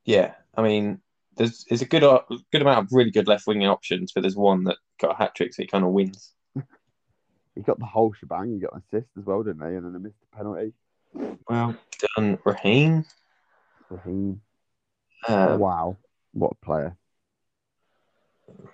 [0.06, 1.02] Yeah, I mean,
[1.38, 4.36] there's there's a good uh, good amount of really good left wing options, but there's
[4.36, 6.34] one that got a hat trick, so he kind of wins.
[7.54, 8.54] He got the whole shebang.
[8.54, 9.76] He got an assist as well, didn't he?
[9.76, 10.72] And then he missed a penalty.
[11.50, 11.76] Well
[12.16, 13.04] done, Raheem.
[13.90, 14.40] Raheem.
[15.28, 15.98] Um, wow,
[16.32, 16.96] what a player!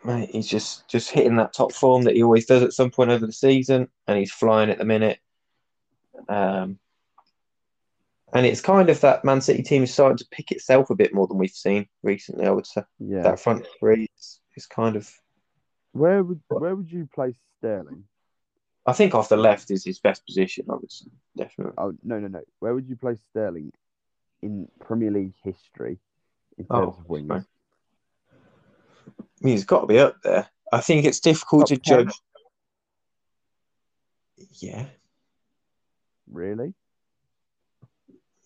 [0.03, 3.11] mate, he's just just hitting that top form that he always does at some point
[3.11, 5.19] over the season, and he's flying at the minute.
[6.29, 6.79] Um,
[8.33, 11.13] and it's kind of that Man City team is starting to pick itself a bit
[11.13, 12.45] more than we've seen recently.
[12.45, 13.23] I would say Yeah.
[13.23, 15.09] that front three is, is kind of.
[15.93, 18.03] Where would where would you place Sterling?
[18.85, 20.65] I think off the left is his best position.
[20.69, 21.73] I would say, definitely.
[21.77, 22.41] Oh no no no.
[22.59, 23.71] Where would you place Sterling
[24.41, 25.97] in Premier League history
[26.57, 27.31] in Oh, terms of wings?
[27.31, 27.35] I
[29.41, 30.47] mean, he's got to be up there.
[30.71, 32.05] I think it's difficult to 10?
[32.05, 32.21] judge.
[34.59, 34.85] Yeah,
[36.31, 36.73] Really?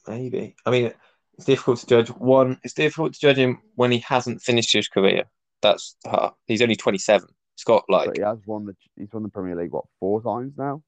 [0.08, 0.56] Maybe.
[0.66, 0.94] I mean,
[1.36, 2.10] it's difficult to judge.
[2.10, 5.24] One, it's difficult to judge him when he hasn't finished his career.
[5.62, 7.30] That's uh, he's only twenty seven.
[7.56, 10.22] He's got like But he has won the he's won the Premier League what four
[10.22, 10.82] times now.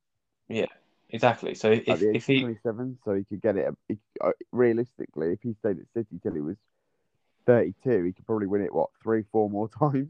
[0.50, 0.66] Yeah,
[1.10, 1.56] exactly.
[1.56, 3.74] So At if the age if he 27, so he could get it.
[3.88, 6.58] He, uh, realistically, if he stayed at City till he was
[7.46, 10.10] 32, he could probably win it what three, four more times.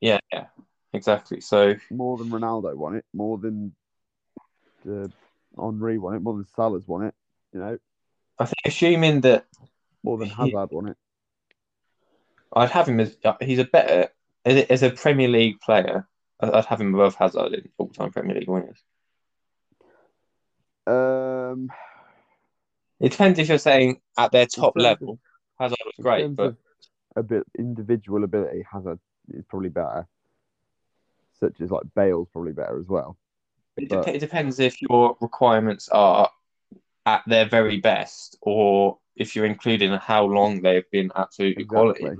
[0.00, 0.46] yeah yeah
[0.92, 1.40] exactly.
[1.40, 3.04] So More than Ronaldo won it.
[3.12, 3.74] More than
[4.88, 5.08] uh,
[5.58, 6.20] Henri won it.
[6.20, 7.14] More than Salah's won it.
[7.52, 7.78] You know,
[8.38, 9.46] I think assuming that
[10.02, 10.96] more than He- Hazard won it.
[12.56, 14.08] I'd have him as uh, he's a better
[14.44, 16.06] as a, Premier League player.
[16.40, 18.78] I'd have him above Hazard in all time Premier League winners.
[20.86, 21.70] Um,
[23.00, 25.18] It depends if you're saying at their top level,
[25.58, 26.54] Hazard was great, but
[27.16, 29.00] a bit individual ability, Hazard
[29.32, 30.06] is probably better.
[31.40, 33.16] Such as like Bale's probably better as well.
[33.76, 36.30] it, but- it depends if your requirements are
[37.06, 41.58] at their very best or if you're including how long they've been absolute.
[41.58, 42.10] Exactly.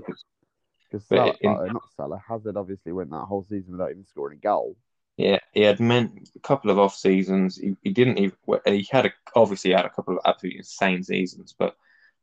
[0.91, 4.05] Because But Salah, in- uh, not Salah, Hazard obviously went that whole season without even
[4.05, 4.77] scoring a goal.
[5.17, 7.55] Yeah, he had meant a couple of off seasons.
[7.55, 8.37] He, he didn't even.
[8.65, 11.75] He had a, obviously had a couple of absolutely insane seasons, but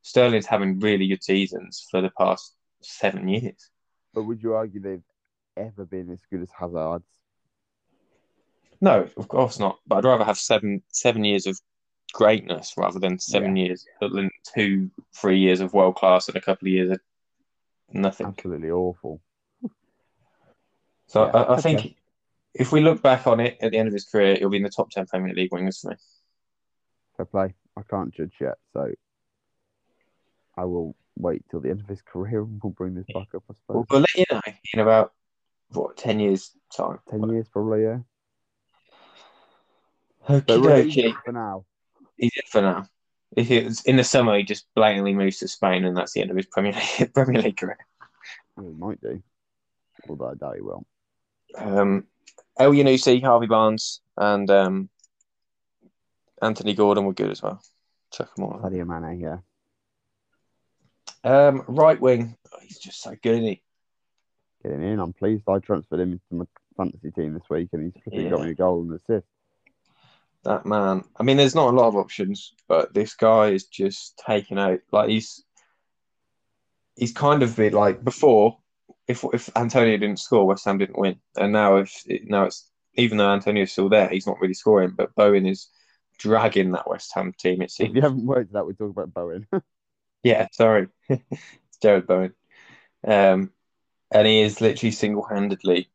[0.02, 3.70] Sterling's having really good seasons for the past seven years.
[4.12, 5.02] But would you argue they've
[5.56, 7.08] ever been as good as Hazard's?
[8.82, 9.78] No, of course not.
[9.86, 11.58] But I'd rather have seven seven years of
[12.12, 16.68] greatness rather than seven years, than two, three years of world class and a couple
[16.68, 17.00] of years of
[17.92, 18.26] nothing.
[18.26, 19.20] Absolutely awful.
[21.06, 21.62] So Yeah, I, I okay.
[21.76, 21.96] think
[22.54, 24.62] if we look back on it at the end of his career, he'll be in
[24.62, 25.96] the top ten Premier League wingers for me.
[27.16, 27.54] Fair play.
[27.76, 28.92] I can't judge yet, so
[30.56, 33.42] I will wait till the end of his career and we'll bring this back up,
[33.50, 33.86] I We'll, suppose.
[33.90, 34.40] we'll let you know
[34.72, 35.12] in about
[35.70, 36.98] what ten years time.
[37.10, 37.98] Ten years probably, yeah.
[40.26, 41.14] But really, dokie.
[41.24, 41.64] for now.
[42.16, 42.86] He's it for now.
[43.36, 43.50] If
[43.86, 46.46] in the summer, he just blatantly moves to Spain, and that's the end of his
[46.46, 47.78] Premier League, Premier League career.
[48.56, 49.22] Well, he might do.
[50.08, 50.86] Although I doubt he will.
[51.56, 52.06] Um,
[52.58, 54.90] Elyounoussi, Harvey Barnes, and um,
[56.42, 57.62] Anthony Gordon were good as well.
[58.12, 58.60] Chuck them all.
[58.62, 59.38] Sadio Mane, yeah.
[61.24, 63.62] Um, right wing, oh, he's just so good, isn't he?
[64.62, 64.98] Getting in.
[64.98, 66.44] I'm pleased I transferred him into my
[66.76, 69.26] fantasy team this week and he's flipping got me a goal and an assist.
[70.44, 71.04] That man.
[71.16, 74.80] I mean, there's not a lot of options, but this guy is just taking out.
[74.90, 75.44] Like he's
[76.96, 78.58] he's kind of been like before.
[79.06, 83.18] If if Antonio didn't score, West Ham didn't win, and now if now it's even
[83.18, 84.94] though Antonio's still there, he's not really scoring.
[84.96, 85.68] But Bowen is
[86.18, 87.62] dragging that West Ham team.
[87.62, 87.94] It If seems.
[87.94, 89.46] you haven't worked that, we talk about Bowen.
[90.24, 91.22] Yeah, sorry, it's
[91.82, 92.34] Jarrod Bowen,
[93.04, 93.50] um,
[94.12, 95.90] and he is literally single-handedly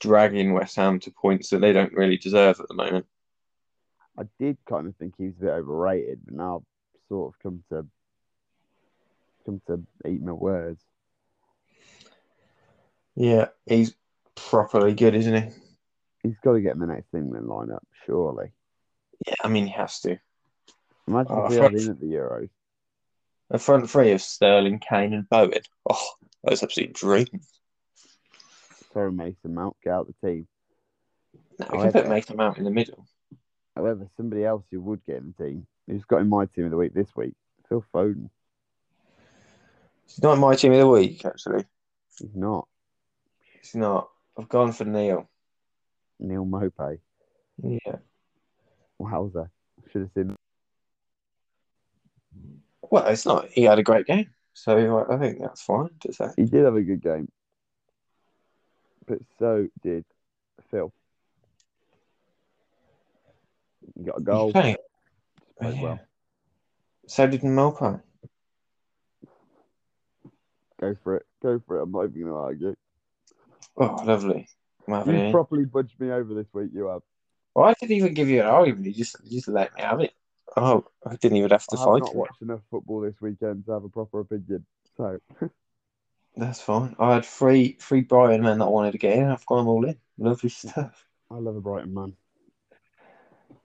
[0.00, 3.06] dragging West Ham to points that they don't really deserve at the moment.
[4.18, 7.42] I did kind of think he was a bit overrated, but now I've sort of
[7.42, 7.86] come to
[9.44, 10.80] come to eat my words.
[13.16, 13.94] Yeah, he's
[14.34, 15.50] properly good, isn't he?
[16.22, 18.52] He's got to get in the next England lineup, surely.
[19.26, 20.16] Yeah, I mean he has to.
[21.06, 22.48] Imagine Oh, if we I had him at the Euros.
[23.50, 25.60] A front three of Sterling, Kane, and Bowen.
[25.88, 26.08] Oh,
[26.42, 27.26] that's absolute dream.
[28.92, 30.48] Throw Mason Mount, get out the team.
[31.58, 32.08] No, we Oh, can put.
[32.08, 33.06] Mason Mount in the middle.
[33.76, 36.70] However, somebody else who would get in the team, who's got in my team of
[36.70, 37.34] the week this week,
[37.68, 38.30] Phil Foden.
[40.06, 41.64] He's not in my team of the week, actually.
[42.18, 42.68] He's not.
[43.60, 44.10] He's not.
[44.38, 45.28] I've gone for Neal.
[46.20, 46.98] Neal Maupay.
[47.62, 47.96] Yeah.
[48.98, 49.50] Wowzer.
[49.90, 50.36] Should have seen.
[52.82, 53.48] Well, it's not.
[53.48, 56.28] He had a great game, so I I think that's fine to say.
[56.36, 57.28] He did have a good game.
[59.06, 60.04] But so did
[60.70, 60.92] Phil.
[63.96, 64.52] He got a goal.
[64.52, 64.78] Played
[65.60, 65.82] Yeah.
[65.82, 66.00] well.
[67.06, 68.00] So did Maupay.
[70.80, 71.26] Go for it.
[71.42, 71.82] Go for it.
[71.82, 72.76] I'm not even going to argue.
[73.76, 74.48] Oh, lovely.
[74.88, 76.70] You properly budged me over this week.
[76.72, 77.02] You have.
[77.54, 78.86] Well, I didn't even give you an argument.
[78.86, 80.12] You just, you just let me have it.
[80.56, 82.00] Oh, I didn't even have to I fight.
[82.00, 84.66] not watched enough football this weekend to have a proper opinion.
[84.96, 85.18] So
[86.36, 86.96] That's fine.
[86.98, 89.28] I had three three Brighton men that I wanted to get in.
[89.28, 89.96] I've got them all in.
[90.18, 91.06] Lovely stuff.
[91.30, 92.14] I love a Brighton man.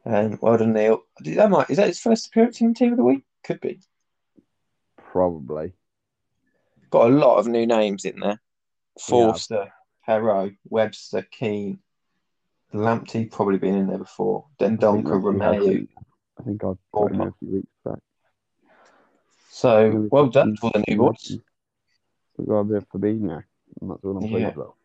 [0.06, 1.04] And well done, Neal.
[1.22, 3.24] That might, is that his first appearance in the team of the week?
[3.44, 3.80] Could be.
[4.98, 5.74] Probably.
[6.90, 8.42] Got a lot of new names in there.
[9.00, 9.72] Forster,
[10.08, 11.80] Perraud, Webster, Keane,
[12.74, 14.46] Lamptey probably been in there before.
[14.60, 15.88] Then I think Donker, Lamptey Romeu.
[16.40, 18.00] I think I've got him a few weeks back.
[19.50, 21.38] So well done for the new boys.
[22.38, 23.44] We've got a bit of Fabinho,
[23.82, 24.76] and that's all I'm pleased about.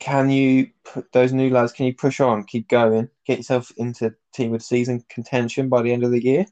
[0.00, 1.72] Can you put those new lads?
[1.72, 5.92] Can you push on, keep going, get yourself into team of season contention by the
[5.92, 6.46] end of the year?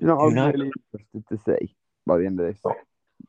[0.00, 2.60] you know I'm really interested to see by the end of this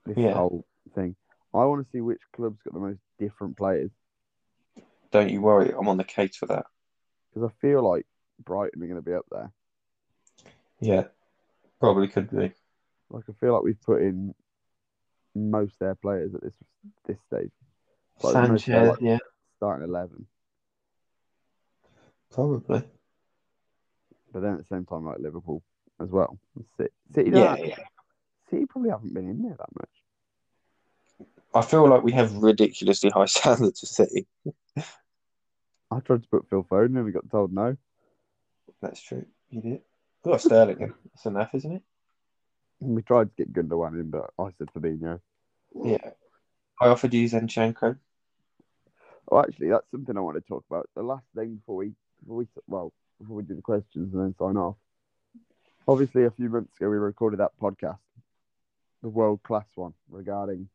[0.06, 0.34] this yeah.
[0.34, 1.16] whole thing?
[1.54, 3.92] I want to see which club's got the most different players
[5.12, 6.66] Don't you worry, I'm on the case for that.
[7.34, 8.06] because I feel like
[8.44, 9.52] Brighton are going to be up there.
[10.80, 11.04] Yeah,
[11.80, 12.52] probably could be.
[13.10, 14.34] Like I feel like we've put in
[15.36, 16.56] most of their players at this
[17.06, 17.52] this stage.
[18.24, 19.18] Like, the most of their, Sanchez, like, yeah,
[19.58, 20.26] starting eleven,
[22.32, 22.84] probably.
[24.32, 25.64] but then at the same time, like Liverpool
[26.02, 26.38] as well.
[26.78, 27.76] City, City, Yeah, yeah.
[28.50, 29.90] City probably haven't been in there that much.
[31.54, 34.28] I feel like we have ridiculously high standards for City.
[34.78, 37.78] I tried to put Phil Foden in we got told no.
[38.82, 39.26] That's true.
[39.50, 39.82] You did.
[40.24, 40.82] We got Sterling.
[40.82, 40.94] in.
[41.14, 41.84] That's enough, isn't it?
[42.82, 45.22] We tried to get Gundogan in, but I said Fabinho.
[45.84, 45.98] Yeah.
[46.82, 47.98] I offered you Zinchenko.
[49.32, 50.90] Oh, actually, that's something I want to talk about.
[50.96, 54.36] The last thing before we, before we, well, before we do the questions and then
[54.38, 54.76] sign off.
[55.88, 58.00] Obviously, a few months ago, we recorded that podcast,
[59.02, 60.68] the world class one, regarding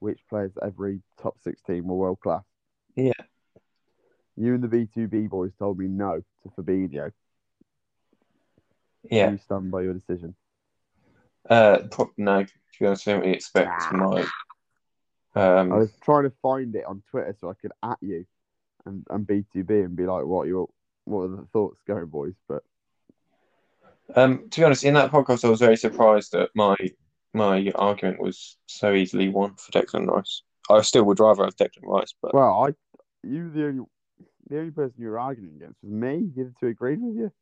[0.00, 2.42] which players every top six team were world class.
[2.96, 3.12] Yeah.
[4.36, 7.12] You and the B2B boys told me no to Fabinho.
[9.10, 9.26] Yeah.
[9.26, 10.34] Do You stand by your decision.
[11.48, 14.24] Uh, pro- no, to be honest, I don't really expect my.
[15.70, 18.26] I Um, was trying to find it on Twitter so I could at you
[18.86, 20.68] and, and B2B and be like, what your
[21.04, 22.34] what are the thoughts going, boys?
[22.48, 22.64] But
[24.14, 26.76] um, to be honest, in that podcast, I was very surprised that my
[27.34, 30.42] my argument was so easily won for Declan Rice.
[30.70, 32.74] I still would rather have Declan Rice, but well, I
[33.26, 33.84] you the only
[34.48, 36.30] the only person you were arguing against was me.
[36.34, 37.32] The other two agreed with you.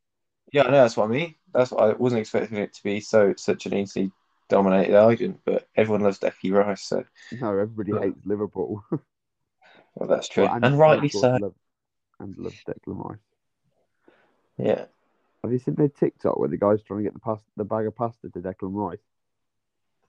[0.52, 1.34] yeah, I know that's what I mean.
[1.52, 4.10] That's what I wasn't expecting it to be so such an easily
[4.50, 5.40] dominated argument.
[5.44, 7.04] But everyone loves Declan Rice, so
[7.40, 8.00] No, everybody Yeah.
[8.00, 8.84] hates Liverpool.
[9.94, 11.36] well, that's true, Well, and, rightly so.
[11.40, 11.54] Love,
[12.18, 13.18] and love Declan Rice.
[14.58, 14.84] Yeah,
[15.42, 17.86] Have you seen the TikTok where the guy's trying to get the past the bag
[17.86, 18.98] of pasta to Declan Rice?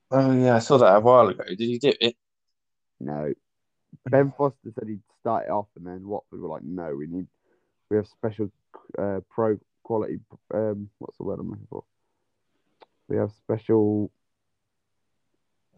[0.10, 1.45] Oh yeah, I saw that a while ago.
[1.45, 2.17] Did you do it?
[2.99, 3.34] No.
[4.10, 7.27] Ben Foster said he'd start it off, and then Watford were like, "No, we need
[7.89, 8.51] we have special
[8.97, 10.19] uh, pro quality.
[10.54, 11.84] Um, what's the word I'm looking for?
[13.08, 14.12] We have special.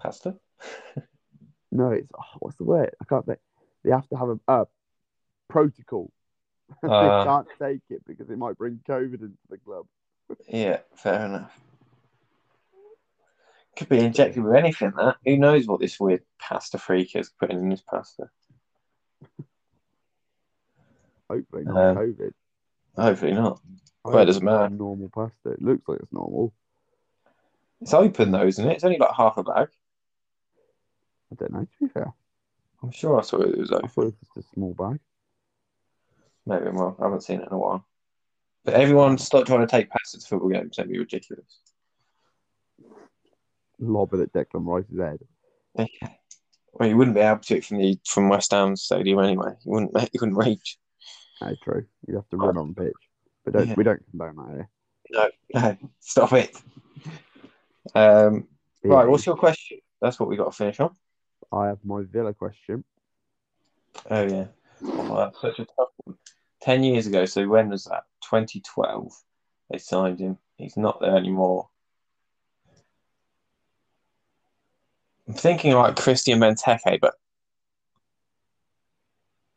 [0.04, 0.36] Pasta?
[1.72, 2.92] No, it's oh, what's the word?
[3.02, 3.40] I can't think.
[3.84, 4.66] They have to have a uh,
[5.50, 6.12] protocol.
[6.84, 7.24] they Uh.
[7.24, 9.86] can't take it because it might bring COVID into the club.
[10.48, 11.58] Yeah, fair enough.
[13.76, 14.92] Could be injected with anything.
[14.98, 18.30] That who knows what this weird pasta freak is putting in his pasta.
[21.30, 22.32] Hopefully not Um, COVID.
[22.98, 23.60] Hopefully not.
[24.04, 24.70] Well, it doesn't matter.
[24.70, 25.52] Normal pasta.
[25.54, 26.54] It looks like it's normal.
[27.82, 28.74] It's open though, isn't it?
[28.74, 29.70] It's only like half a bag.
[31.34, 31.62] I don't know.
[31.62, 32.14] To be fair,
[32.84, 33.90] I'm sure I saw it was I open.
[33.90, 35.00] thought it was just a small bag.
[36.46, 36.96] Maybe I'm wrong.
[37.00, 37.86] I haven't seen it in a while.
[38.66, 40.76] But everyone stop trying to take passes to football games.
[40.78, 41.60] That'd be ridiculous.
[43.80, 45.20] Lob it at Declan Rice's head.
[45.78, 46.20] Okay.
[46.74, 49.54] Well, you wouldn't be able to from the from West Ham Stadium anyway.
[49.66, 49.92] You wouldn't.
[50.14, 50.78] You couldn't reach.
[51.42, 51.86] No, true.
[52.08, 52.94] You'd have to run on pitch,
[53.44, 53.74] but don't, Yeah.
[53.76, 54.70] we don't condone that here.
[55.12, 55.30] No,
[55.62, 56.56] no, stop it.
[57.94, 58.48] Um,
[58.84, 59.80] right, what's your question?
[60.02, 60.96] That's what we got to finish on.
[61.54, 62.84] I have my Villa question.
[64.10, 64.46] Oh yeah,
[64.84, 66.18] oh, that's such a tough one.
[66.62, 68.04] Ten years ago, so when was that?
[68.24, 69.14] 2012.
[69.70, 70.38] They signed him.
[70.58, 71.70] He's not there anymore.
[75.28, 77.14] I'm thinking like Christian Benteke, but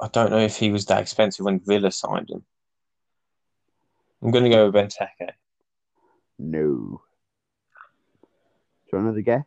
[0.01, 2.45] I don't know if he was that expensive when Villa signed him.
[4.23, 5.33] I'm going to go with Benteke.
[6.39, 6.63] No.
[6.63, 7.01] Do
[8.93, 9.45] you want another guess?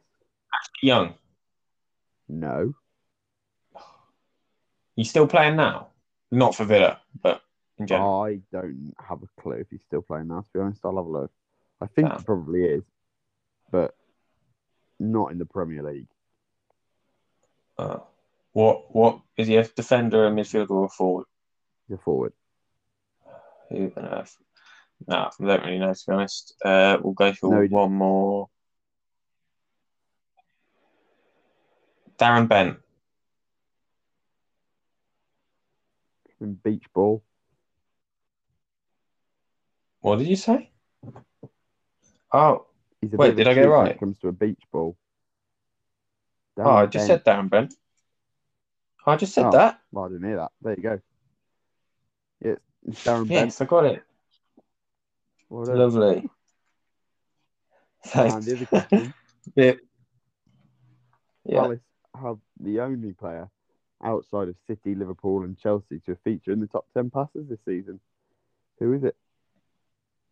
[0.81, 1.13] Young,
[2.29, 2.73] No.
[4.95, 5.87] you still playing now?
[6.31, 7.41] Not for Villa, but
[7.79, 8.21] in general.
[8.23, 10.81] I don't have a clue if he's still playing now, to be honest.
[10.85, 11.31] I'll have a look.
[11.81, 12.19] I think Damn.
[12.19, 12.83] he probably is,
[13.71, 13.95] but
[14.99, 16.07] not in the Premier League.
[17.77, 17.99] Uh,
[18.51, 21.25] what what is he a defender, a midfielder, or a forward?
[21.87, 22.33] He's a forward.
[23.69, 24.35] Who on earth?
[25.07, 26.55] No, I don't really know to be honest.
[26.63, 28.49] Uh, we'll go for No, one more.
[32.19, 32.77] Darren Bent.
[36.63, 37.23] Beach ball.
[40.01, 40.71] What did you say?
[42.31, 42.67] Oh,
[43.01, 43.91] a Wait, a did I get it cheat when right?
[43.91, 44.95] it comes to a beach ball.
[46.57, 47.07] oh, I just Bent.
[47.07, 47.73] said Darren Bent.
[49.05, 49.51] Oh, I just said Oh.
[49.51, 49.81] that.
[49.91, 50.51] Well, I didn't hear that.
[50.61, 50.99] There you go.
[52.45, 52.55] Yeah,
[53.03, 53.47] Darren Bent.
[53.47, 54.03] Yes, I got it.
[55.49, 55.77] Well done.
[55.77, 56.17] Lovely.
[56.17, 56.29] And
[58.05, 58.65] Thanks.
[58.65, 59.13] question
[59.55, 59.73] yeah.
[61.45, 61.67] Yeah.
[62.21, 63.49] Have the only player
[64.03, 67.99] outside of City, Liverpool, and Chelsea to feature in the top 10 passes this season.
[68.79, 69.15] Who is it?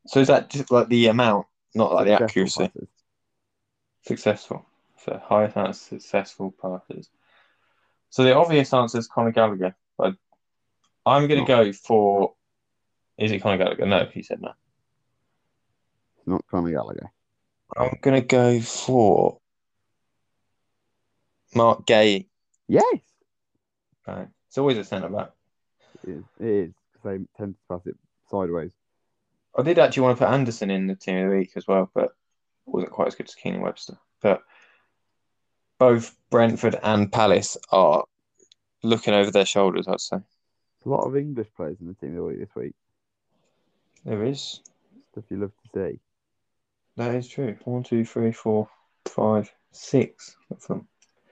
[0.08, 2.68] So is that just like the amount, not like the accuracy.
[2.68, 2.88] passes.
[4.04, 4.66] Successful.
[5.04, 7.10] So highest amount of successful passes.
[8.10, 10.16] So the obvious answer is Conor Gallagher, but
[11.06, 12.34] I'm going to go for.
[13.18, 13.86] Is it Conor Gallagher?
[13.86, 14.54] No, he said no.
[16.18, 17.12] It's not Conor Gallagher.
[17.76, 19.40] I'm going to go for
[21.58, 22.28] Marc Guéhi.
[22.68, 23.00] Yes,
[24.08, 24.28] Right.
[24.48, 25.32] It's always a centre back.
[26.04, 26.24] it is.
[26.40, 26.74] It is.
[27.04, 27.96] They tend to pass it
[28.32, 28.72] sideways.
[29.58, 31.92] I did actually want to put Andersen in the team of the week as well,
[31.94, 32.12] but
[32.66, 33.98] wasn't quite as good as Keenan Webster.
[34.22, 34.44] But
[35.80, 38.06] both Brentford and Palace are
[38.84, 40.18] looking over their shoulders, I'd say.
[40.86, 42.76] A lot of English players in the team of the week this week.
[44.06, 44.62] There is.
[45.12, 46.00] Stuff you love to see.
[46.96, 47.58] That is true.
[47.66, 48.70] One, two, three, four,
[49.06, 50.88] five, six of them.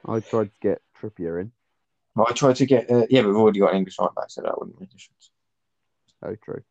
[0.07, 1.51] I tried to get Trippier in.
[2.17, 4.57] I tried to get, uh, yeah, we've already got an English right back, so that
[4.57, 5.31] wouldn't make a difference.
[6.23, 6.63] Oh, true.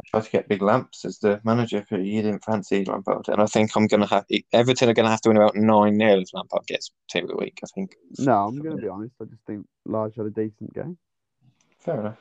[0.00, 3.28] I tried to get Big Lamps as the manager, but you didn't fancy Lampard.
[3.28, 5.56] And I think I'm going to have, Everton are going to have to win about
[5.56, 7.96] 9 0 if Lampard gets team of the week, I think.
[8.18, 9.14] No, I'm going to be honest.
[9.20, 10.96] I just think Lage had a decent game.
[11.80, 12.18] Fair enough.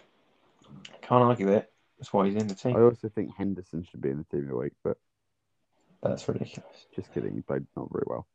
[1.02, 1.72] Can't argue it.
[1.98, 2.76] That's why he's in the team.
[2.76, 4.98] I also think Henderson should be in the team of the week, but
[6.04, 6.86] That's ridiculous.
[6.96, 7.34] just kidding.
[7.34, 8.28] He played not very well.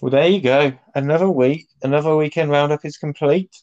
[0.00, 0.72] Well, there you go.
[0.94, 3.54] Another week, another weekend roundup is complete.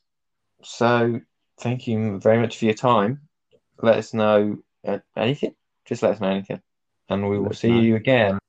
[0.63, 1.21] So,
[1.59, 3.21] thank you very much for your time.
[3.81, 5.55] Let us know uh, anything.
[5.85, 6.61] Just let us know anything,
[7.09, 8.39] and we will see you again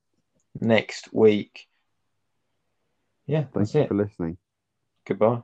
[0.61, 1.67] next week.
[3.27, 3.89] Yeah, Thank that's you it.
[3.89, 4.37] for listening.
[5.07, 5.43] Goodbye.